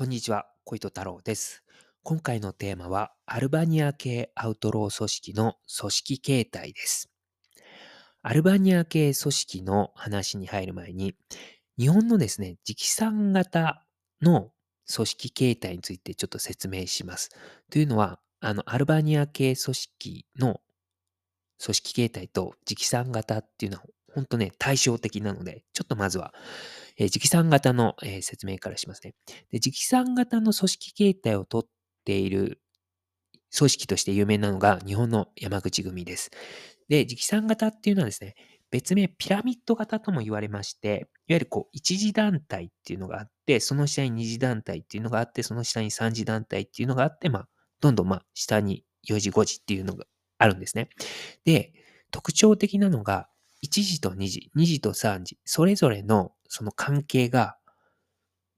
[0.00, 1.62] こんにちは、小糸太郎です。
[2.04, 7.10] 今回のテーマは、アルバニア系アウトロー組織の組織形態です。
[8.22, 11.16] アルバニア系組織の話に入る前に、
[11.78, 13.84] 日本のですね、直参型
[14.22, 14.52] の
[14.90, 17.28] 組織形態についてちょっと説明します。
[17.70, 20.62] というのは、あの、アルバニア系組織の
[21.62, 26.34] 組織形態と直参型っていうのは、本当ね、対照的なので、ちょっとまずは、
[26.98, 29.14] えー直参型の、えー説明からしますね。
[29.50, 31.66] で、直参型の組織形態をとっ
[32.04, 32.60] ている
[33.56, 36.30] 組織として有名なのが日本の山口組です。
[36.88, 38.34] で、直参型っていうのはですね、
[38.70, 40.88] 別名ピラミッド型とも言われまして、
[41.26, 47.48] いわゆるこう一次団体っていうのがあって、その下に二次団体っていうのがあって、その下に三次団体っていうのがあって、まあ、
[47.80, 50.04] どんどんまあ、下に4次5次っていうのが
[50.38, 50.88] あるんですね。
[51.44, 51.72] で、
[52.12, 53.28] 特徴的なのが、
[53.62, 57.56] 1次と2次、2次と3次、それぞれのその関係が、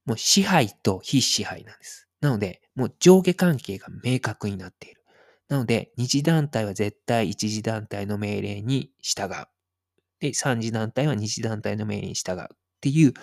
[0.05, 2.07] もう支配と非支配なんです。
[2.21, 5.03] なので、もう上下関係が明確になっている。
[5.49, 9.47] なので、二次団体は絶対一次団体の命令に従う。
[10.19, 12.43] で、三次団体は二次団体の命令に従う。
[12.45, 12.47] っ
[12.81, 13.13] ていう、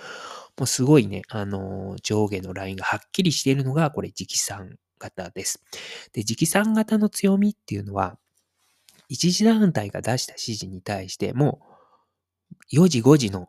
[0.58, 5.62] もうすごいね、あのー上下のラインがはっきりしているのが、これ、直参型です。
[6.12, 8.18] で、直参型の強みっていうのは、
[9.08, 11.60] 一次団体が出した指示に対して、も、
[12.72, 13.48] 4時5時の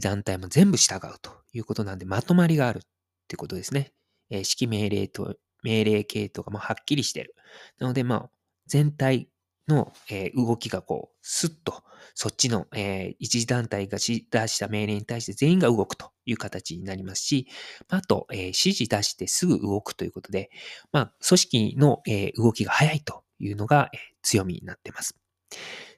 [0.00, 2.80] 団体も全部従うということなんで、まとまりがあるっ
[3.28, 3.92] てことですね。
[4.30, 7.34] え指揮命令と、命令系統がもうはっきりしてる。
[7.78, 8.30] なので、まあ、
[8.66, 9.28] 全体
[9.68, 11.82] の、え動きがこう、スッと、
[12.14, 17.48] そっちの、え一次団体が出した命令に対して全員が動くという形になりますし、
[17.88, 20.50] あと、え指示出してすぐ動くということで、
[20.92, 25.16] まあ、組織の、え動きが早いというのが、え強みになってます。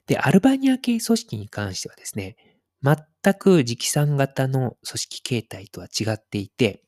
[0.09, 2.35] で、アルバニア系組織に関してはですね、
[2.81, 2.97] 全
[3.35, 6.83] く直参型の組織形態とは違っていて、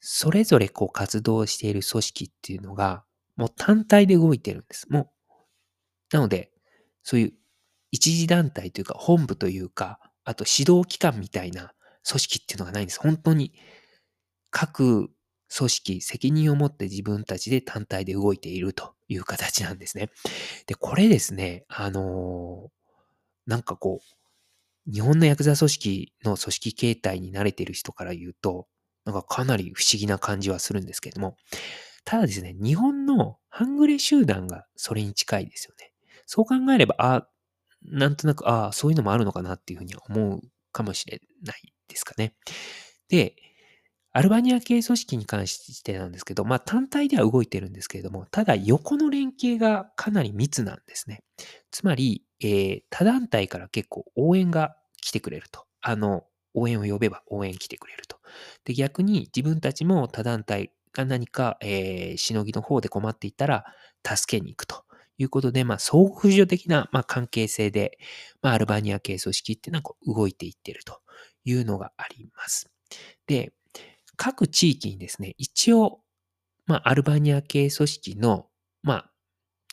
[0.00, 3.04] それぞれこう活動している組織っていうのが、
[3.36, 4.90] もう単体で動いてるんです。
[4.90, 5.06] もう、
[6.12, 6.50] なので、
[7.04, 7.32] そういう
[7.92, 11.72] 一次団体というか本部というか、あと指導機関みたいな
[12.04, 12.98] 組織っていうのがないんです。
[12.98, 13.52] 本当に
[14.50, 15.10] 各
[15.56, 20.10] 組織、責任を持って自分たちで単体で動いているという形なんですね。
[20.66, 22.82] で、これですね、あのー
[23.46, 24.00] なんかこ
[24.88, 28.66] う、日本のヤクザ組織の組織形態に慣れてる人から言うと、
[29.04, 31.36] なんかかなり不思議な感じはするんですけれども、
[32.04, 35.92] ただですね、日本の半グレ集団がそれに近いですよね。
[36.26, 37.28] そう考えれば、あ
[37.84, 40.40] なんとなく、ああ、そういうのもあるのかなっていうふうには思う
[40.70, 42.34] かもしれないですかね。
[43.08, 43.34] で、
[44.14, 51.22] アルバニア系組織に関してなんですけど、まあ単体では動いてるんですけれども、ただ横の連携がかなり密なんですね。
[51.70, 55.66] つまり、えー他団体から結構応援が来てくれると。
[55.80, 56.24] あの、
[56.54, 58.18] 応援を呼べば応援来てくれると。
[58.64, 63.64] で、逆に自分たちも他団体が何か、えーしのぎの方で困っていたら
[64.06, 64.84] 助けに行くと
[65.18, 67.98] いうことで、まあ、相互扶助的な、まあ、関係性で、
[68.42, 71.00] まあ、アルバニア系組織っていうのは動いていってると
[71.44, 72.70] いうのがあります。
[73.26, 73.52] で、
[74.24, 75.98] 各地域にですね、一応、
[76.66, 78.46] まあ、アルバニア系組織の、
[78.84, 79.10] まあ、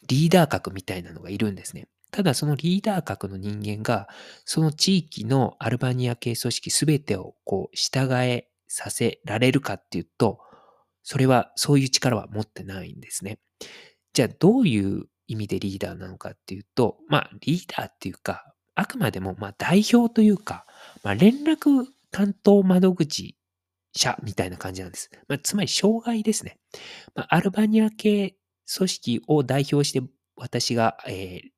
[0.07, 1.87] リーダー格みたいなのがいるんですね。
[2.09, 4.07] ただそのリーダー格の人間が、
[4.45, 10.39] その地域のアルバニア系組織すべてをこう従えさせられるかっていうと、
[11.03, 13.37] それは、そういう力は持ってないんですね。
[14.13, 20.65] じゃあどういう意味でリーダーなのかっていうと、まあリーダーっていうか、あくまでもまあ代表というか、
[21.03, 23.35] まあ連絡担当窓口
[23.93, 25.09] 者みたいな感じなんです。
[25.27, 26.57] まあ、つまり障害ですね。
[27.15, 28.35] まあ、アルバニア系
[28.73, 30.01] 組織を代表して
[30.35, 31.49] 私が、えー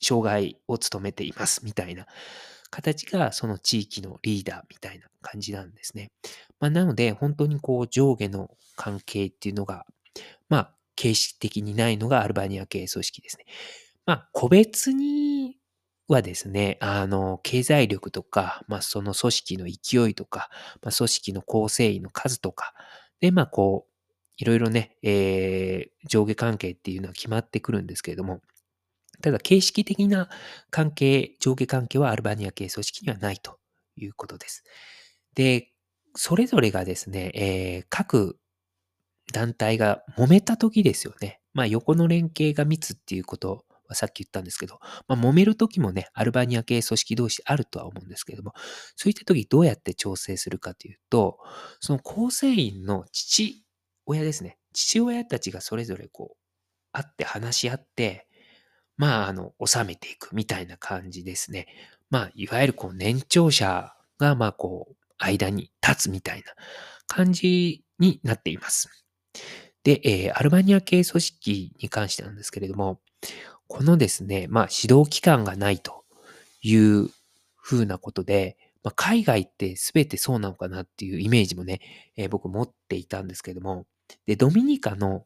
[0.00, 2.06] 障害を務めていますみたいな
[2.70, 6.10] 形がその地域のリーダーみたいな感じなんですね。
[6.60, 9.86] まあ、なので本当にこう上下の関係っていうのが、
[10.48, 13.44] まあ形式的にないのがアルバニア系組織ですね。
[14.04, 15.56] まあ個別に
[16.08, 20.50] はですね、あの、経済力とか、まあその組織の勢いとか、
[20.82, 22.74] まあ組織の構成員の数とか、
[23.20, 23.92] で、まあこう、
[24.38, 28.40] いろいろね、えー上下関係っていうのは決まってくるんですけれども、
[29.22, 30.28] ただ形式的な
[30.70, 33.58] 関係、上下関係はアルバニア系組織にはないと
[33.96, 34.64] いうことです。
[35.34, 35.72] で、
[36.16, 38.38] それぞれがですね、えー各
[39.32, 41.40] 団体が揉めた時ですよね。
[41.52, 43.64] まあ横の連携が密っていうこと
[43.94, 44.78] さっき言ったんですけど、
[45.08, 48.52] まあ揉める時もね、アルバニア系組織同士あるとは思うんですけども、
[48.96, 51.38] そういった時どうやって調整するかというと、
[51.80, 53.64] その構成員の父
[54.06, 54.58] 親ですね。
[54.72, 56.36] 父親たちがそれぞれこう、
[56.92, 58.26] 会って話し合って、
[58.96, 61.66] まあ、あの、収めていくみたいな感じですね。
[62.10, 66.44] まあ、いわゆるこう、年長者が、まあ、こう、間に立つみたいな
[67.06, 68.88] 感じになっています。
[69.82, 73.00] で、えー、アルバニア系組織に関してなんですけれども、
[73.68, 76.04] このですね、まあ指導機関がないと
[76.62, 77.10] いう
[77.56, 81.80] ふうなことで、まあ、海外って全てそうなのかなっていうイメージもね、
[82.16, 83.84] えー、僕持っていたんですけども、
[84.26, 85.24] で、ドミニカの、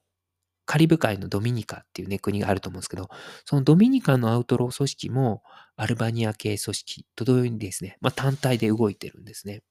[0.65, 3.11] カリブ海のドミニカっていうね、国があると思うんですけど、
[3.45, 5.43] そのドミニカのアウトロー組織も、
[5.77, 9.63] アルバニア系組織と同様にですね、まあ、単体で動いてるんですね。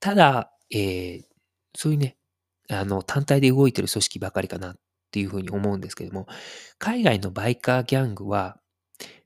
[0.00, 1.22] ただ、えー、
[1.76, 2.16] そういうね、
[2.68, 4.76] あの、単体で動いてる組織ばかりかなっ
[5.16, 6.26] っていうふうに思うんですけども、
[6.78, 8.60] 海外のバイカーギャングは、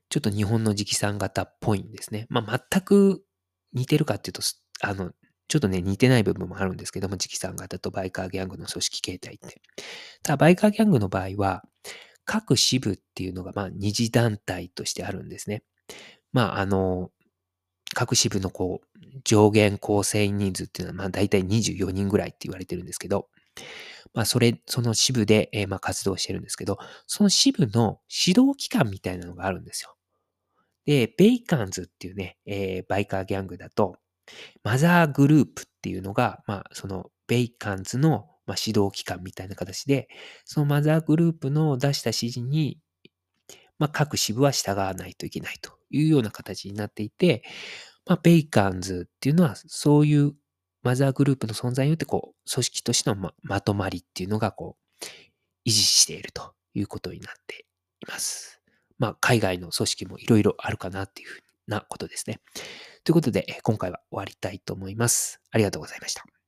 [0.07, 2.27] ちょっと日本の直参型っぽいんですね。
[2.29, 3.25] まあ、全く
[3.73, 4.41] 似てるかっていうと、
[4.79, 5.11] あの、
[5.49, 9.61] ちょっとね、似てない部分もあるんですけども、直参型とバイカーギャングの組織形態って。
[10.23, 11.61] ただ、バイカーギャングの場合は、
[12.23, 15.63] 各支部っていうのが、まあ、二次団体としてあるんですね。
[16.31, 17.11] まあ、あの、
[17.93, 23.27] 各支部のこう、上限構成員人数っていうのは、まあ、大体24人ぐらいって言われてるんですけど、
[24.13, 26.77] まあ、それ、その支部で、えー、まあ、活動してるんですけど、
[27.07, 29.95] その支部の指導機関みたいなのがあるんですよ。
[30.85, 33.97] で、ペイガンズっていうね、えー、バイカーギャングだと、
[34.63, 40.07] マザーグループっていうのが、まあ、そのペイガンズの、まあ、指導機関みたいな形で、
[40.45, 42.79] そのマザーグループの出した指示に、
[43.79, 47.43] まあ、各支部は従わないといけないというような形になっていて、
[48.05, 50.33] まあ、ベイカンズっていうのは、そういう
[50.83, 55.05] マザーグループの存在によって、こう、組織としてのままとまりっていうのが、こう、
[55.65, 57.65] 維持しているということになって
[58.01, 58.61] います。
[58.97, 62.39] まあ、海外の組織もいろいろあるかなっていうふうなことですね。
[63.03, 65.39] ということで、今回は終わりたいと思います。
[65.51, 66.40] ありがとうございました。